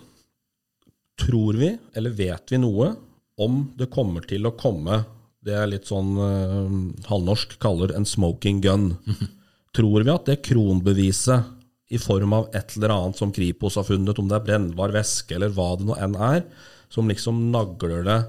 [1.21, 2.95] tror vi, eller vet vi noe,
[3.43, 5.03] om det kommer til å komme
[5.43, 6.75] det er litt sånn eh,
[7.09, 8.93] halvnorsk kaller en smoking gun.
[9.77, 11.49] Tror vi at det kronbeviset
[11.93, 15.35] i form av et eller annet som Kripos har funnet, om det er brennbar væske
[15.37, 16.45] eller hva det nå enn er,
[16.93, 18.21] som liksom nagler det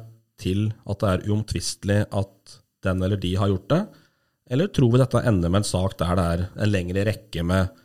[0.42, 3.82] til at det er uomtvistelig at den eller de har gjort det?
[4.52, 7.83] Eller tror vi dette ender med en sak der det er en lengre rekke med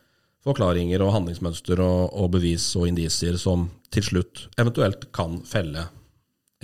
[0.48, 5.86] forklaringer og handlingsmønster og, og bevis og indisier som til slutt eventuelt kan felle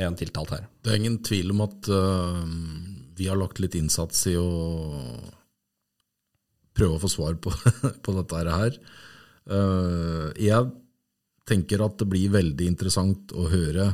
[0.00, 0.68] en tiltalt her?
[0.82, 2.44] Det er ingen tvil om at uh,
[3.14, 4.48] vi har lagt litt innsats i å
[6.74, 7.52] prøve å få svar på,
[8.04, 8.78] på dette her.
[9.44, 10.72] Uh, jeg
[11.48, 13.92] tenker at det blir veldig interessant å høre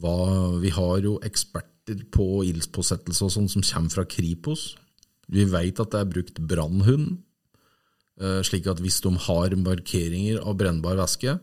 [0.00, 4.70] hva Vi har jo eksperter på ildspåsettelse og sånn som kommer fra Kripos.
[5.28, 7.18] Vi vet at det er brukt brannhund,
[8.44, 11.38] slik at hvis de har markeringer av brennbar væske,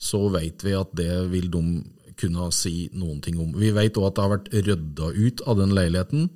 [0.00, 1.62] så vet vi at det vil de
[2.18, 3.54] kunne si noen ting om.
[3.58, 6.28] Vi vet òg at det har vært rydda ut av den leiligheten.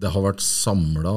[0.00, 1.14] Det har vært samla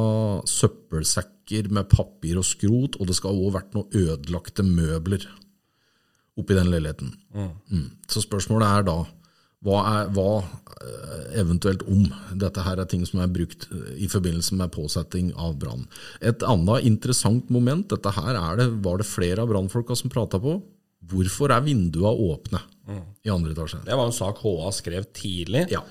[0.48, 5.26] søppelsekker med papir og skrot, og det skal òg vært noen ødelagte møbler
[6.38, 7.16] oppi den leiligheten.
[7.34, 7.88] Mm.
[8.12, 8.98] Så spørsmålet er da
[9.68, 12.06] hva, er, hva eh, eventuelt om
[12.40, 15.84] dette her er ting som er brukt eh, i forbindelse med påsetting av brann.
[16.22, 20.40] Et annet interessant moment, dette her er det, var det flere av brannfolka som prata
[20.44, 20.58] på.
[21.08, 22.60] Hvorfor er vinduene åpne
[23.24, 23.82] i andre etasje?
[23.86, 25.82] Det var en sak HA skrev tidlig, Ja.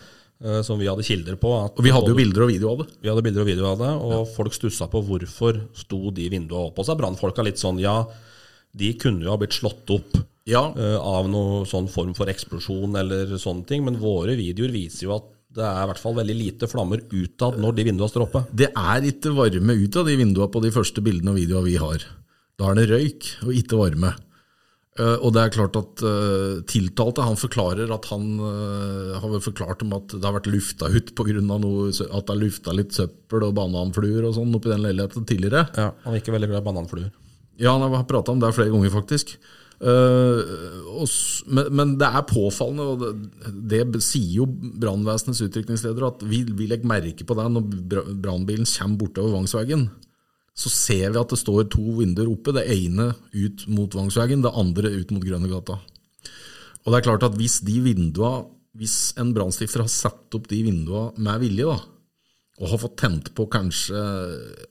[0.43, 1.53] eh, som vi hadde kilder på.
[1.65, 2.89] At Og vi hadde jo bilder og video av det.
[3.03, 6.69] Vi hadde bilder og video av det, og folk stussa på hvorfor sto de vinduene
[6.71, 6.81] åpne.
[6.81, 7.99] Og så er brannfolka litt sånn ja,
[8.77, 12.95] de kunne jo ha blitt slått opp Ja, eh, av noen sånn form for eksplosjon
[13.01, 16.37] eller sånne ting, men våre videoer viser jo at det er i hvert fall veldig
[16.37, 18.45] lite flammer utad når de vinduene står oppe.
[18.55, 21.81] Det er ikke varme ut av de vinduene på de første bildene og videoene vi
[21.81, 22.05] har.
[22.61, 24.13] Da er det røyk, og ikke varme.
[25.01, 29.83] Eh, og det er klart at eh, tiltalte han forklarer at han har vel forklart
[29.83, 31.43] om at det har vært lufta ut pga.
[31.43, 35.67] at det har lufta litt søppel og bananfluer og sånn oppi den leiligheten tidligere.
[35.75, 37.13] Ja, Han er ikke veldig glad i bananfluer.
[37.59, 39.39] Ja, han har prata om det flere ganger, faktisk.
[39.77, 41.05] Eh,
[41.53, 47.27] men, det er påfallende, og det, sier jo brannvesenets utrykningsleder, at vi, vi legger merke
[47.27, 49.89] på det når bra- brannbilen kommer bortover Vangsvegen.
[50.57, 54.55] Så ser vi at det står to vinduer oppe, det ene ut mot Vangsvegen, det
[54.57, 55.77] andre ut mot Grønnegata.
[56.87, 60.63] Og det er klart at hvis de vinduene, hvis en brannstifter har satt opp de
[60.65, 61.77] vinduene med vilje, da,
[62.57, 64.01] og har fått tent på kanskje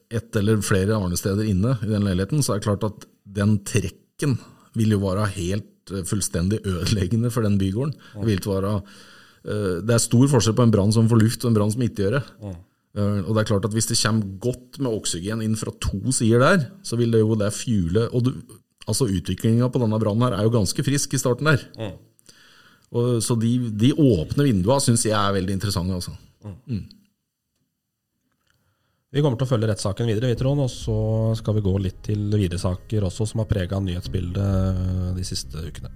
[0.10, 3.06] ett eller flere arnesteder inne i den leiligheten, så er det klart at
[3.38, 4.40] den trekken
[4.76, 7.94] vil jo være helt eh, fullstendig ødeleggende for den bygården.
[8.26, 8.76] Det, være,
[9.46, 11.84] eh, det er stor forskjell på en brann som får luft og en brann som
[11.86, 12.24] ikke gjør det.
[12.96, 16.00] Eh, Og det er klart at Hvis det kommer godt med oksygen inn fra to
[16.16, 17.52] sider der, så vil det jo det
[18.12, 18.32] og du,
[18.88, 21.64] Altså Utviklinga på denne brannen her er jo ganske frisk i starten der.
[22.94, 25.94] Og, så de, de åpne vinduene syns jeg er veldig interessante.
[25.98, 26.12] altså.
[29.16, 30.96] Vi kommer til å følge rettssaken videre, vi, Trond, og så
[31.40, 35.88] skal vi gå litt til videre saker også som har prega nyhetsbildet de siste ukene.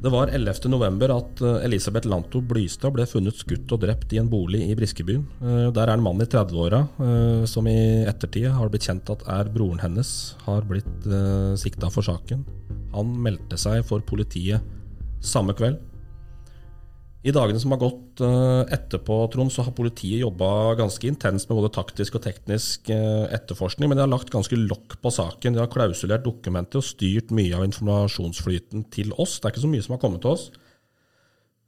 [0.00, 0.68] Det var 11.
[0.72, 4.76] november at eh, Elisabeth Lanto Blystad ble funnet skutt og drept i en bolig i
[4.76, 5.24] Briskebyen.
[5.40, 9.24] Eh, Der er en mann i 30-åra eh, som i ettertid har blitt kjent at
[9.28, 10.14] er broren hennes,
[10.46, 11.10] har blitt
[11.60, 12.44] sikta for saken.
[12.94, 14.64] Han meldte seg for politiet
[15.20, 15.78] samme kveld.
[17.20, 21.58] I dagene som har gått eh, etterpå, Trond, så har politiet jobba ganske intenst med
[21.58, 25.52] både taktisk og teknisk eh, etterforskning, men de har lagt ganske lokk på saken.
[25.52, 29.36] De har klausulert dokumenter og styrt mye av informasjonsflyten til oss.
[29.36, 30.48] Det er ikke så mye som har kommet til oss.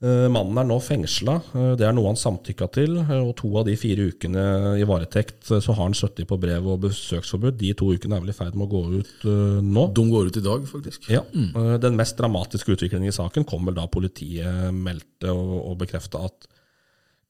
[0.02, 1.36] Eh, Mannen er nå fengsla,
[1.78, 2.96] det er noe han samtykka til.
[2.98, 4.42] eh, Og to av de fire ukene
[4.80, 7.54] i varetekt eh, så har han sittet på brev og besøksforbud.
[7.60, 9.84] De to ukene er vel i ferd med å gå ut eh, nå.
[9.94, 11.06] De går ut i dag, faktisk.
[11.12, 11.78] Ja, Mm.
[11.80, 16.48] Den mest dramatiske utviklingen i saken kom vel da politiet meldte og, og bekrefta at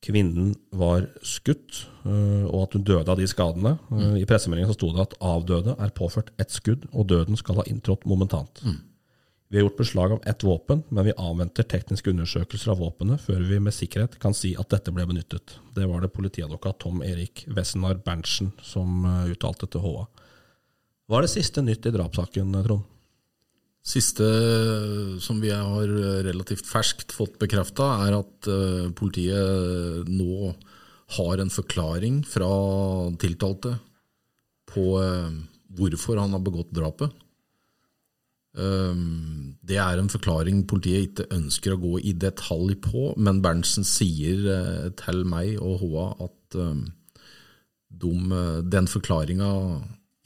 [0.03, 3.77] kvinnen var skutt, eh, og at hun døde av de skadene.
[3.93, 4.17] Mm.
[4.19, 7.67] I pressemeldingen så sto det at avdøde er påført ett skudd, og døden skal ha
[7.71, 8.65] inntrådt momentant.
[9.53, 13.43] Vi har gjort beslag av ett våpen, men vi avventer tekniske undersøkelser av våpenet før
[13.45, 15.59] vi med sikkerhet kan si at dette ble benyttet.
[15.77, 20.07] Det var det politiadvokat Tom Erik Wessenar Berntsen som eh, uttalte til HA.
[21.05, 22.89] Hva er det siste nytt i drapssaken, Trond?
[23.85, 24.25] Siste
[25.21, 25.93] som vi har
[26.25, 30.55] relativt ferskt fått bekrefta, er at eh, politiet nå
[31.19, 32.49] har en forklaring fra
[33.21, 33.75] tiltalte
[34.73, 35.37] på eh,
[35.77, 37.13] hvorfor han har begått drapet.
[38.53, 43.87] Um, Det er en forklaring politiet ikke ønsker å gå i detalj på, men Berntsen
[43.87, 46.83] sier eh, til meg og HA at um,
[47.89, 49.53] de, eh, den forklaringa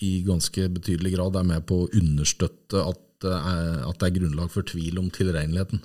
[0.03, 4.51] i ganske betydelig grad er med på å understøtte at er, at det er grunnlag
[4.53, 5.81] for tvil om tilregneligheten.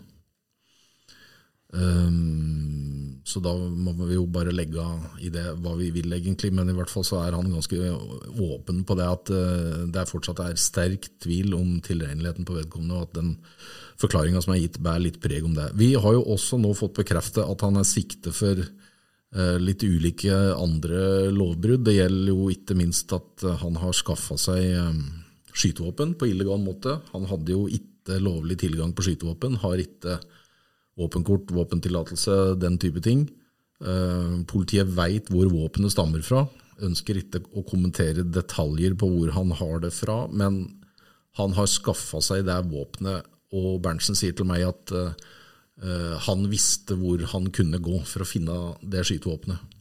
[1.72, 4.84] Um, så da må vi jo bare legge
[5.24, 6.52] i det hva vi vil, egentlig.
[6.56, 7.78] Men i hvert fall så er han ganske
[8.42, 12.98] åpen på det at uh, det er fortsatt er sterk tvil om tilregneligheten på vedkommende,
[12.98, 13.34] og at den
[14.02, 15.72] forklaringa som er gitt, bærer litt preg om det.
[15.80, 20.36] Vi har jo også nå fått bekreftet at han er sikte for uh, litt ulike
[20.58, 21.86] andre lovbrudd.
[21.88, 24.98] Det gjelder jo ikke minst at han har skaffa seg eh,
[25.54, 26.98] skytevåpen på illegal måte.
[27.14, 30.18] Han hadde jo ikke lovlig tilgang på skytevåpen, har ikke
[31.02, 33.26] våpenkort, våpentillatelse, den type ting.
[33.82, 36.46] Eh, Politiet veit hvor våpenet stammer fra,
[36.82, 40.64] ønsker ikke å kommentere detaljer på hvor han har det fra, men
[41.40, 46.96] han har skaffa seg det våpenet, og Berntsen sier til meg at eh, han visste
[47.00, 49.72] hvor han kunne gå for å finne det skytevåpenet.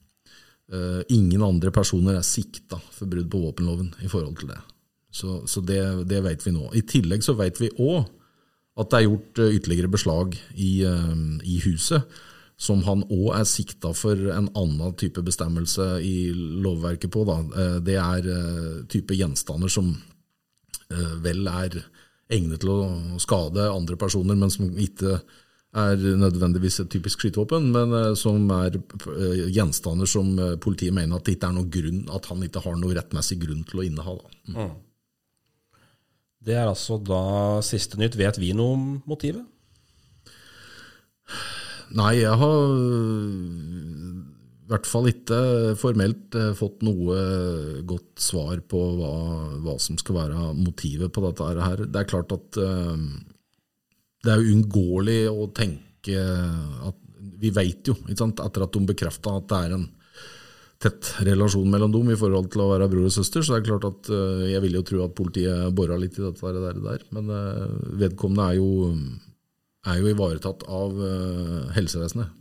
[0.71, 4.61] Eh, ingen andre personer er sikta for brudd på våpenloven i forhold til det.
[5.11, 5.81] Så, så det,
[6.11, 6.69] det vet vi nå.
[6.79, 8.07] I tillegg så vet vi òg
[8.79, 12.21] at det er gjort eh, ytterligere beslag i, eh, i huset,
[12.61, 17.25] som han òg er sikta for en annen type bestemmelse i lovverket på.
[17.29, 17.41] Da.
[17.41, 19.97] Eh, Det er type gjenstander som
[20.91, 21.85] vel er
[22.35, 25.21] egnet til å skade andre personer, men som ikke
[25.71, 28.75] er nødvendigvis et typisk skytevåpen, men som er
[29.55, 32.97] gjenstander som politiet mener at det ikke er noen grunn, at han ikke har noe
[32.99, 34.17] rettmessig grunn til å inneha.
[34.19, 34.67] Da.
[36.41, 38.17] Det er altså da siste nytt.
[38.19, 39.45] Vet vi noe om motivet?
[41.97, 42.77] Nei, jeg har
[44.71, 45.39] i hvert fall ikke
[45.79, 47.17] formelt eh, fått noe
[47.83, 49.15] godt svar på hva,
[49.65, 51.83] hva som skal være motivet på dette her.
[51.91, 53.07] Det er klart at eh,
[54.23, 56.27] det er uunngåelig å tenke
[56.87, 57.07] at
[57.41, 59.87] Vi vet jo, etter at de bekrefta at det er en
[60.81, 63.67] tett relasjon mellom dem i forhold til å være bror og søster, så det er
[63.69, 67.05] klart at eh, jeg vil jo tro at politiet bora litt i dette der, der.
[67.17, 67.67] Men eh,
[68.05, 68.95] vedkommende er jo,
[69.93, 72.33] er jo ivaretatt av eh, helsevesenet.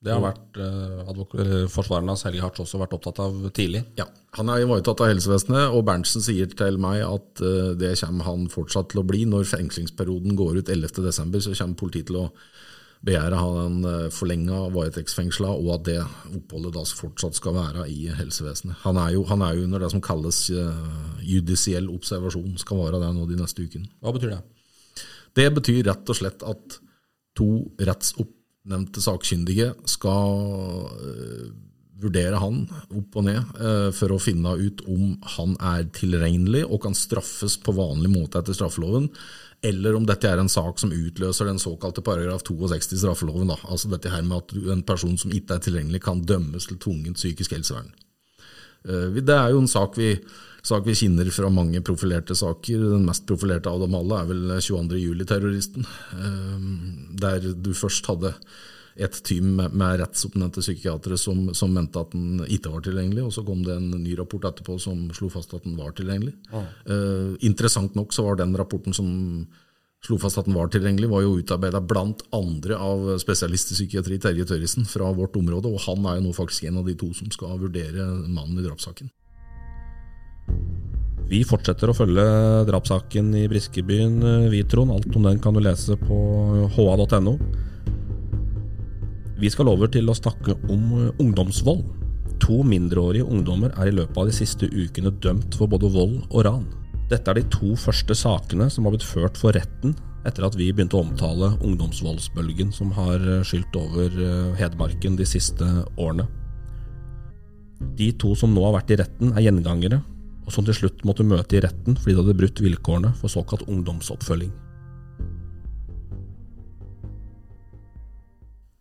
[0.00, 3.82] Det har vært eh, Forsvareren hans Helge Hartz også vært opptatt av tidlig.
[3.98, 4.06] Ja,
[4.38, 8.46] Han er ivaretatt av helsevesenet, og Berntsen sier til meg at eh, det kommer han
[8.52, 9.26] fortsatt til å bli.
[9.28, 12.26] Når fengslingsperioden går ut 11.12., så kommer politiet til å
[13.06, 13.76] begjære han
[14.12, 15.98] forlenga varetektsfengsla, og at det
[16.36, 18.82] oppholdet da fortsatt skal være i helsevesenet.
[18.84, 20.90] Han er jo, han er jo under det som kalles eh,
[21.24, 23.88] judisiell observasjon, skal være der nå de neste ukene.
[24.04, 24.42] Hva betyr det?
[25.38, 26.78] Det betyr rett og slett at
[27.38, 27.48] to
[27.80, 31.50] rettsoppnevnte sakkyndige skal øh,
[32.00, 32.64] vurdere han
[32.96, 37.58] opp og ned eh, for å finne ut om han er tilregnelig og kan straffes
[37.60, 39.10] på vanlig måte etter straffeloven,
[39.62, 43.50] eller om dette er en sak som utløser den såkalte paragraf 62 i straffeloven.
[43.52, 43.58] Da.
[43.68, 47.20] Altså dette her med at en person som ikke er tilgjengelig, kan dømmes til tvungent
[47.20, 47.92] psykisk helsevern.
[48.88, 50.14] Eh, Det er jo en sak vi,
[50.62, 52.78] sak vi kjenner fra mange profilerte saker.
[52.96, 54.96] Den mest profilerte av dem alle er vel 22.
[54.96, 55.84] juli-terroristen,
[56.16, 56.68] eh,
[57.20, 58.34] der du først hadde
[59.00, 63.34] et team med, med rettsoppnevnte psykiatere som, som mente at den ikke var tilgjengelig, og
[63.34, 66.34] så kom det en ny rapport etterpå som slo fast at den var tilgjengelig.
[66.52, 69.10] Eh, interessant nok så var den rapporten som
[70.04, 74.20] slo fast at den var tilgjengelig, var jo utarbeida blant andre av spesialist i psykiatri
[74.20, 77.10] Terje Tørrisen fra vårt område, og han er jo nå faktisk en av de to
[77.16, 79.10] som skal vurdere mannen i drapssaken.
[81.30, 82.22] Vi fortsetter å følge
[82.66, 84.16] drapssaken i Briskebyen,
[84.50, 84.90] vi, Trond.
[84.96, 86.16] Alt om den kan du lese på
[86.74, 87.36] ha.no.
[89.40, 91.80] Vi skal over til å snakke om ungdomsvold.
[92.44, 96.44] To mindreårige ungdommer er i løpet av de siste ukene dømt for både vold og
[96.44, 96.66] ran.
[97.08, 99.96] Dette er de to første sakene som har blitt ført for retten
[100.28, 105.64] etter at vi begynte å omtale ungdomsvoldsbølgen som har skylt over eh, Hedmarken de siste
[105.96, 106.28] årene.
[107.96, 110.02] De to som nå har vært i retten, er gjengangere,
[110.44, 113.64] og som til slutt måtte møte i retten fordi de hadde brutt vilkårene for såkalt
[113.72, 114.52] ungdomsoppfølging.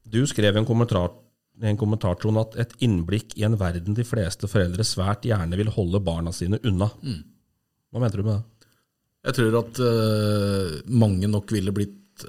[0.10, 1.12] Du skrev i en kommentar,
[1.62, 5.72] en kommentar Trond, at et innblikk i en verden de fleste foreldre svært gjerne vil
[5.76, 6.89] holde barna sine unna.
[7.89, 8.69] Hva mente du med det?
[9.30, 12.24] Jeg tror at uh, mange nok ville blitt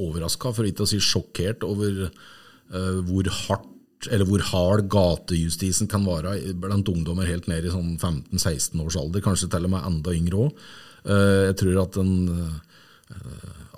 [0.00, 3.76] overraska, for ikke å si sjokkert, over uh, hvor hardt
[4.08, 9.20] eller hvor hard gatejustisen kan være blant ungdommer helt ned i sånn 15-16 års alder,
[9.24, 10.62] kanskje til og med enda yngre òg.
[11.04, 12.54] Jeg tror at en eh,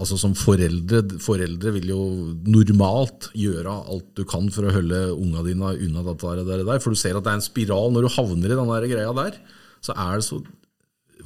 [0.03, 2.01] Altså Som foreldre, foreldre vil jo
[2.49, 6.95] normalt gjøre alt du kan for å holde unga dine unna dette der, der, for
[6.95, 7.93] du ser at det er en spiral.
[7.93, 9.37] Når du havner i den der greia der,
[9.85, 10.41] så er det så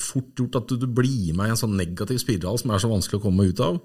[0.02, 2.90] fort gjort at du, du blir med i en sånn negativ spiral som er så
[2.90, 3.80] vanskelig å komme ut av.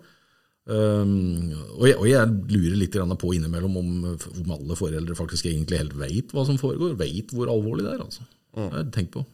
[0.71, 5.79] Um, og, jeg, og jeg lurer litt på innimellom om, om alle foreldre faktisk egentlig
[5.81, 8.03] helt veit hva som foregår, veit hvor alvorlig det er.
[8.05, 8.27] altså.
[8.51, 9.25] Det har jeg tenkt på.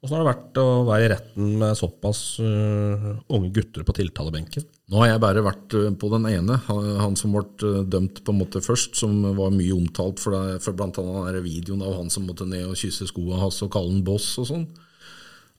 [0.00, 4.64] Åssen har det vært å være i retten med såpass uh, unge gutter på tiltalebenken?
[4.90, 8.32] Nå har jeg bare vært øh, på den ene, han, som ble øh, dømt på
[8.32, 11.98] en måte først, som var mye omtalt for, det, for blant annet den videoen av
[12.00, 14.66] han som måtte ned og kysse skoene hans og kalle han boss og sånn.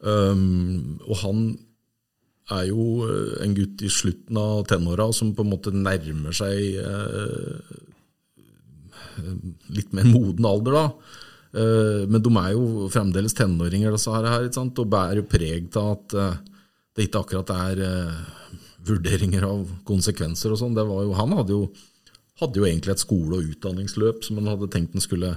[0.02, 1.46] Um, og han
[2.52, 3.06] er jo
[3.46, 7.62] en gutt i slutten av tenåra som på en måte nærmer seg uh,
[9.72, 11.30] litt mer moden alder, da.
[11.52, 16.16] Eh, men de er jo fremdeles tenåringer, disse her, og bærer jo preg av at
[16.16, 16.38] eh,
[16.96, 20.78] det ikke akkurat er eh, vurderinger av konsekvenser og sånn.
[21.18, 21.66] Han hadde jo,
[22.42, 25.36] hadde jo egentlig et skole- og utdanningsløp som han hadde tenkt han skulle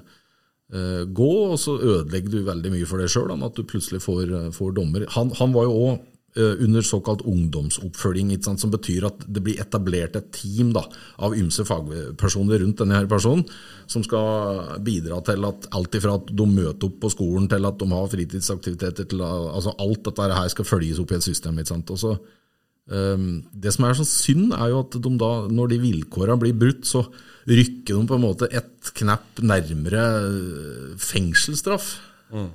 [0.75, 4.73] gå, og så ødelegger du veldig mye for deg sjøl at du plutselig får, får
[4.75, 5.05] dommer.
[5.13, 10.33] Han, han var jo òg under såkalt ungdomsoppfølging, som betyr at det blir etablert et
[10.35, 10.83] team da,
[11.23, 13.45] av ymse fagpersoner rundt denne her personen,
[13.87, 17.79] som skal bidra til at alt ifra at de møter opp på skolen, til at
[17.79, 21.63] de har fritidsaktiviteter, til altså alt dette her skal følges opp i et system.
[21.63, 22.17] så
[22.91, 26.59] um, Det som er så synd, er jo at de da, når de vilkårene blir
[26.59, 27.07] brutt, så
[27.47, 30.03] rykker de på en måte et knepp nærmere
[30.99, 31.95] fengselsstraff.
[32.33, 32.51] Mm.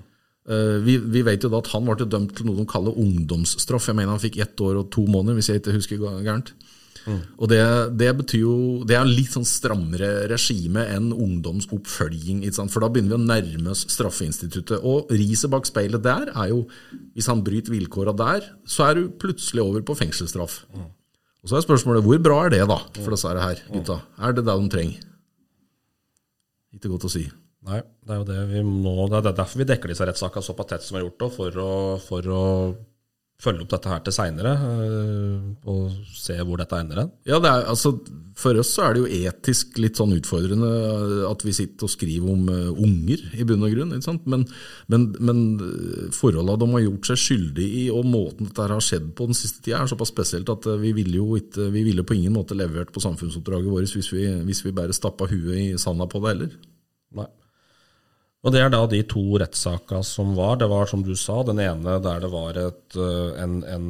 [0.50, 3.92] Vi, vi, vet jo da at han ble dømt til noe de kaller ungdomsstraff.
[3.92, 6.54] Jeg mener han fikk ett år og to måneder, hvis jeg ikke husker gærent.
[7.08, 7.20] Mm.
[7.40, 7.60] Og det,
[8.00, 8.56] det, betyr jo
[8.88, 12.44] Det er en litt sånn strammere regime enn ungdomsoppfølging.
[12.60, 14.84] For da begynner vi å nærme oss straffeinstituttet.
[14.84, 16.64] Og riset bak speilet der er jo
[17.16, 20.64] Hvis han bryter vilkåra der, så er du plutselig over på fengselsstraff.
[20.76, 20.90] Mm.
[21.40, 24.02] Og så er spørsmålet hvor bra er det da for disse her gutta?
[24.20, 25.06] Er det det de trenger?
[26.76, 27.24] Ikke godt å si.
[27.68, 30.70] Nei, det er jo det vi må Det er derfor vi dekker disse rettssakene såpass
[30.70, 32.44] tett som vi har gjort for å, for å
[33.40, 34.52] følge opp dette her til seinere
[35.72, 37.12] og se hvor dette ender hen.
[37.28, 37.94] Ja, er, altså,
[38.40, 40.72] For oss så er det jo etisk litt sånn utfordrende
[41.30, 43.96] at vi sitter og skriver om uh, unger, i bunn og grunn.
[44.34, 44.44] Men,
[44.92, 45.42] men, men
[46.16, 49.64] forholdene de har gjort seg skyldig i, og måten dette har skjedd på den siste
[49.64, 52.92] tida, er såpass spesielt at vi ville jo ikke, vi ville på ingen måte levert
[52.96, 56.58] på samfunnsoppdraget vårt hvis vi, hvis vi bare stappa huet i sanda på det heller.
[57.16, 57.32] Nei.
[58.40, 60.56] Og Det er da de to rettssakene som var.
[60.62, 63.90] Det var som du sa, den ene der det var et, en, en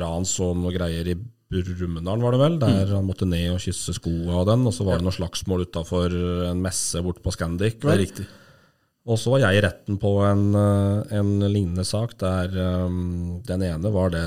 [0.00, 1.16] rans og noe greier i
[1.52, 2.92] Brumunddal, var det vel, der mm.
[2.96, 4.64] han måtte ned og kysse skoa og den.
[4.68, 6.14] Og så var det noe slagsmål utafor
[6.48, 7.76] en messe borte på Scandic.
[7.82, 7.90] Vel?
[7.90, 8.26] Det er riktig.
[9.02, 12.54] Og så var jeg i retten på en, en lignende sak der
[12.86, 14.24] um, den ene var det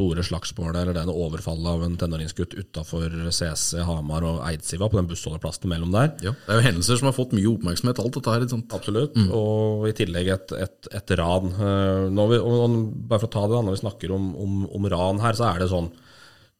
[0.00, 5.10] store slagsmålet eller denne overfallet av en tenåringsgutt utafor CC Hamar og Eidsiva, på den
[5.10, 6.12] bussholdeplassen mellom der.
[6.24, 8.46] Ja, det er jo hendelser som har fått mye oppmerksomhet, alt dette her.
[8.50, 8.76] sant?
[8.76, 9.18] Absolutt.
[9.36, 11.50] Og i tillegg et, et, et ran.
[11.52, 12.78] Eh, Når vi, og, og,
[13.10, 15.62] bare for å ta det, når vi snakker om, om, om ran her, så er
[15.62, 15.90] det sånn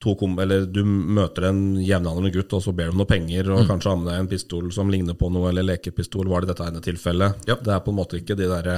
[0.00, 3.66] kom, eller Du møter en jevnaldrende gutt og så ber du om noe penger, og
[3.68, 6.28] kanskje har med deg en pistol som ligner på noe, eller lekepistol.
[6.30, 7.44] Var det dette ene tilfellet?
[7.50, 7.58] Ja.
[7.60, 8.70] Det er på en måte ikke de der,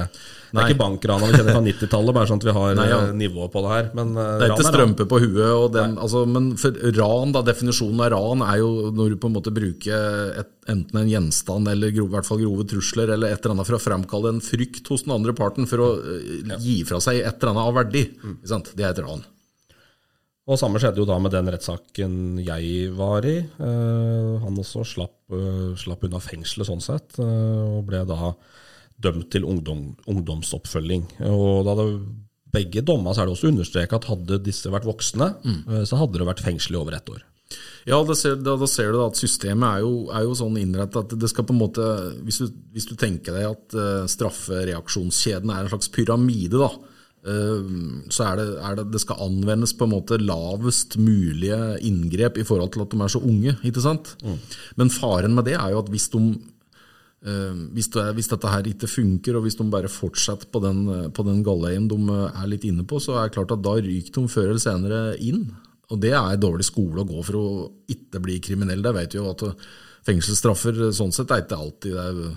[0.52, 3.00] Det er ikke bankrana vi kjenner fra 90-tallet, bare sånn at vi har Nei, ja.
[3.12, 3.90] nivået nivå på det her.
[3.98, 5.50] Men eh, Det er ikke strømpe på huet.
[5.50, 6.52] Og den, altså, men
[6.98, 11.02] ran, da, definisjonen av ran er jo når du på en måte bruker et, enten
[11.02, 13.82] en gjenstand eller grov, i hvert fall grove trusler eller et eller annet for å
[13.82, 16.58] fremkalle en frykt hos den andre parten for å ja.
[16.62, 18.04] gi fra seg et eller annet av verdi.
[18.22, 18.40] Mm.
[18.42, 19.24] Det er et ran.
[20.50, 23.36] Og samme skjedde jo da med den rettssaken jeg var i.
[23.38, 28.32] Eh, han også slapp, uh, slapp unna fengselet sånn sett, uh, og ble da
[29.02, 31.06] dømt til ungdom, ungdomsoppfølging.
[31.30, 31.86] Og da det,
[32.52, 36.20] begge dommer så er det også understreket at hadde disse vært voksne, eh, så hadde
[36.20, 37.22] det vært fengsel i over ett år.
[37.88, 40.56] Ja, da ser, da, da ser du da at systemet er jo, er jo sånn
[40.60, 41.84] innrettet at det skal på en måte
[42.24, 46.70] Hvis du, hvis du tenker deg at uh, straffereaksjonskjeden er en slags pyramide, da,
[47.22, 52.46] så er det, er det det skal anvendes på en måte lavest mulige inngrep i
[52.48, 53.52] forhold til at de er så unge.
[53.62, 54.16] ikke sant?
[54.74, 56.24] Men faren med det er jo at hvis de
[57.22, 60.80] Eh, hvis, det, hvis dette her ikke funker, og hvis de bare fortsetter på den,
[60.90, 63.62] eh, på den galleien de eh, er litt inne på, så er det klart at
[63.62, 65.44] da ryker de før eller senere inn.
[65.92, 67.46] Og det er dårlig skole å gå for å
[67.92, 68.82] ikke bli kriminell.
[68.82, 69.68] Det vet vi jo at eh,
[70.08, 72.08] fengselsstraffer eh, sånn sett er ikke alltid det.
[72.08, 72.34] er,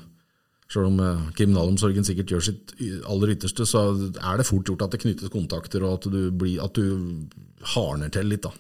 [0.71, 2.73] Selv om eh, kriminalomsorgen sikkert gjør sitt
[3.05, 3.85] aller ytterste, så
[4.17, 7.27] er det fort gjort at det knyttes kontakter, og at du, blir, at du
[7.75, 8.47] hardner til litt.
[8.47, 8.53] da.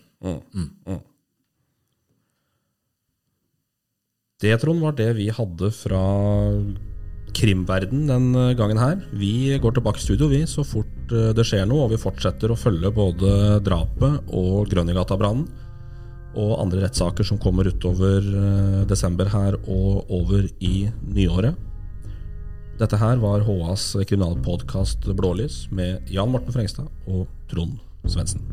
[4.43, 6.03] Det, Trond, var det vi hadde fra
[7.35, 9.01] krimverden den eh, gangen her.
[9.17, 12.53] Vi går tilbake i studio vi, så fort eh, det skjer noe, og vi fortsetter
[12.53, 15.47] å følge både drapet og Grønnegata-brannen
[16.35, 18.25] og andre rettssaker som kommer utover
[18.89, 21.55] desember her og over i nyåret.
[22.75, 28.43] Dette her var HAs kriminalpodkast Blålys med Jan Morten Frengstad og Trond Svendsen.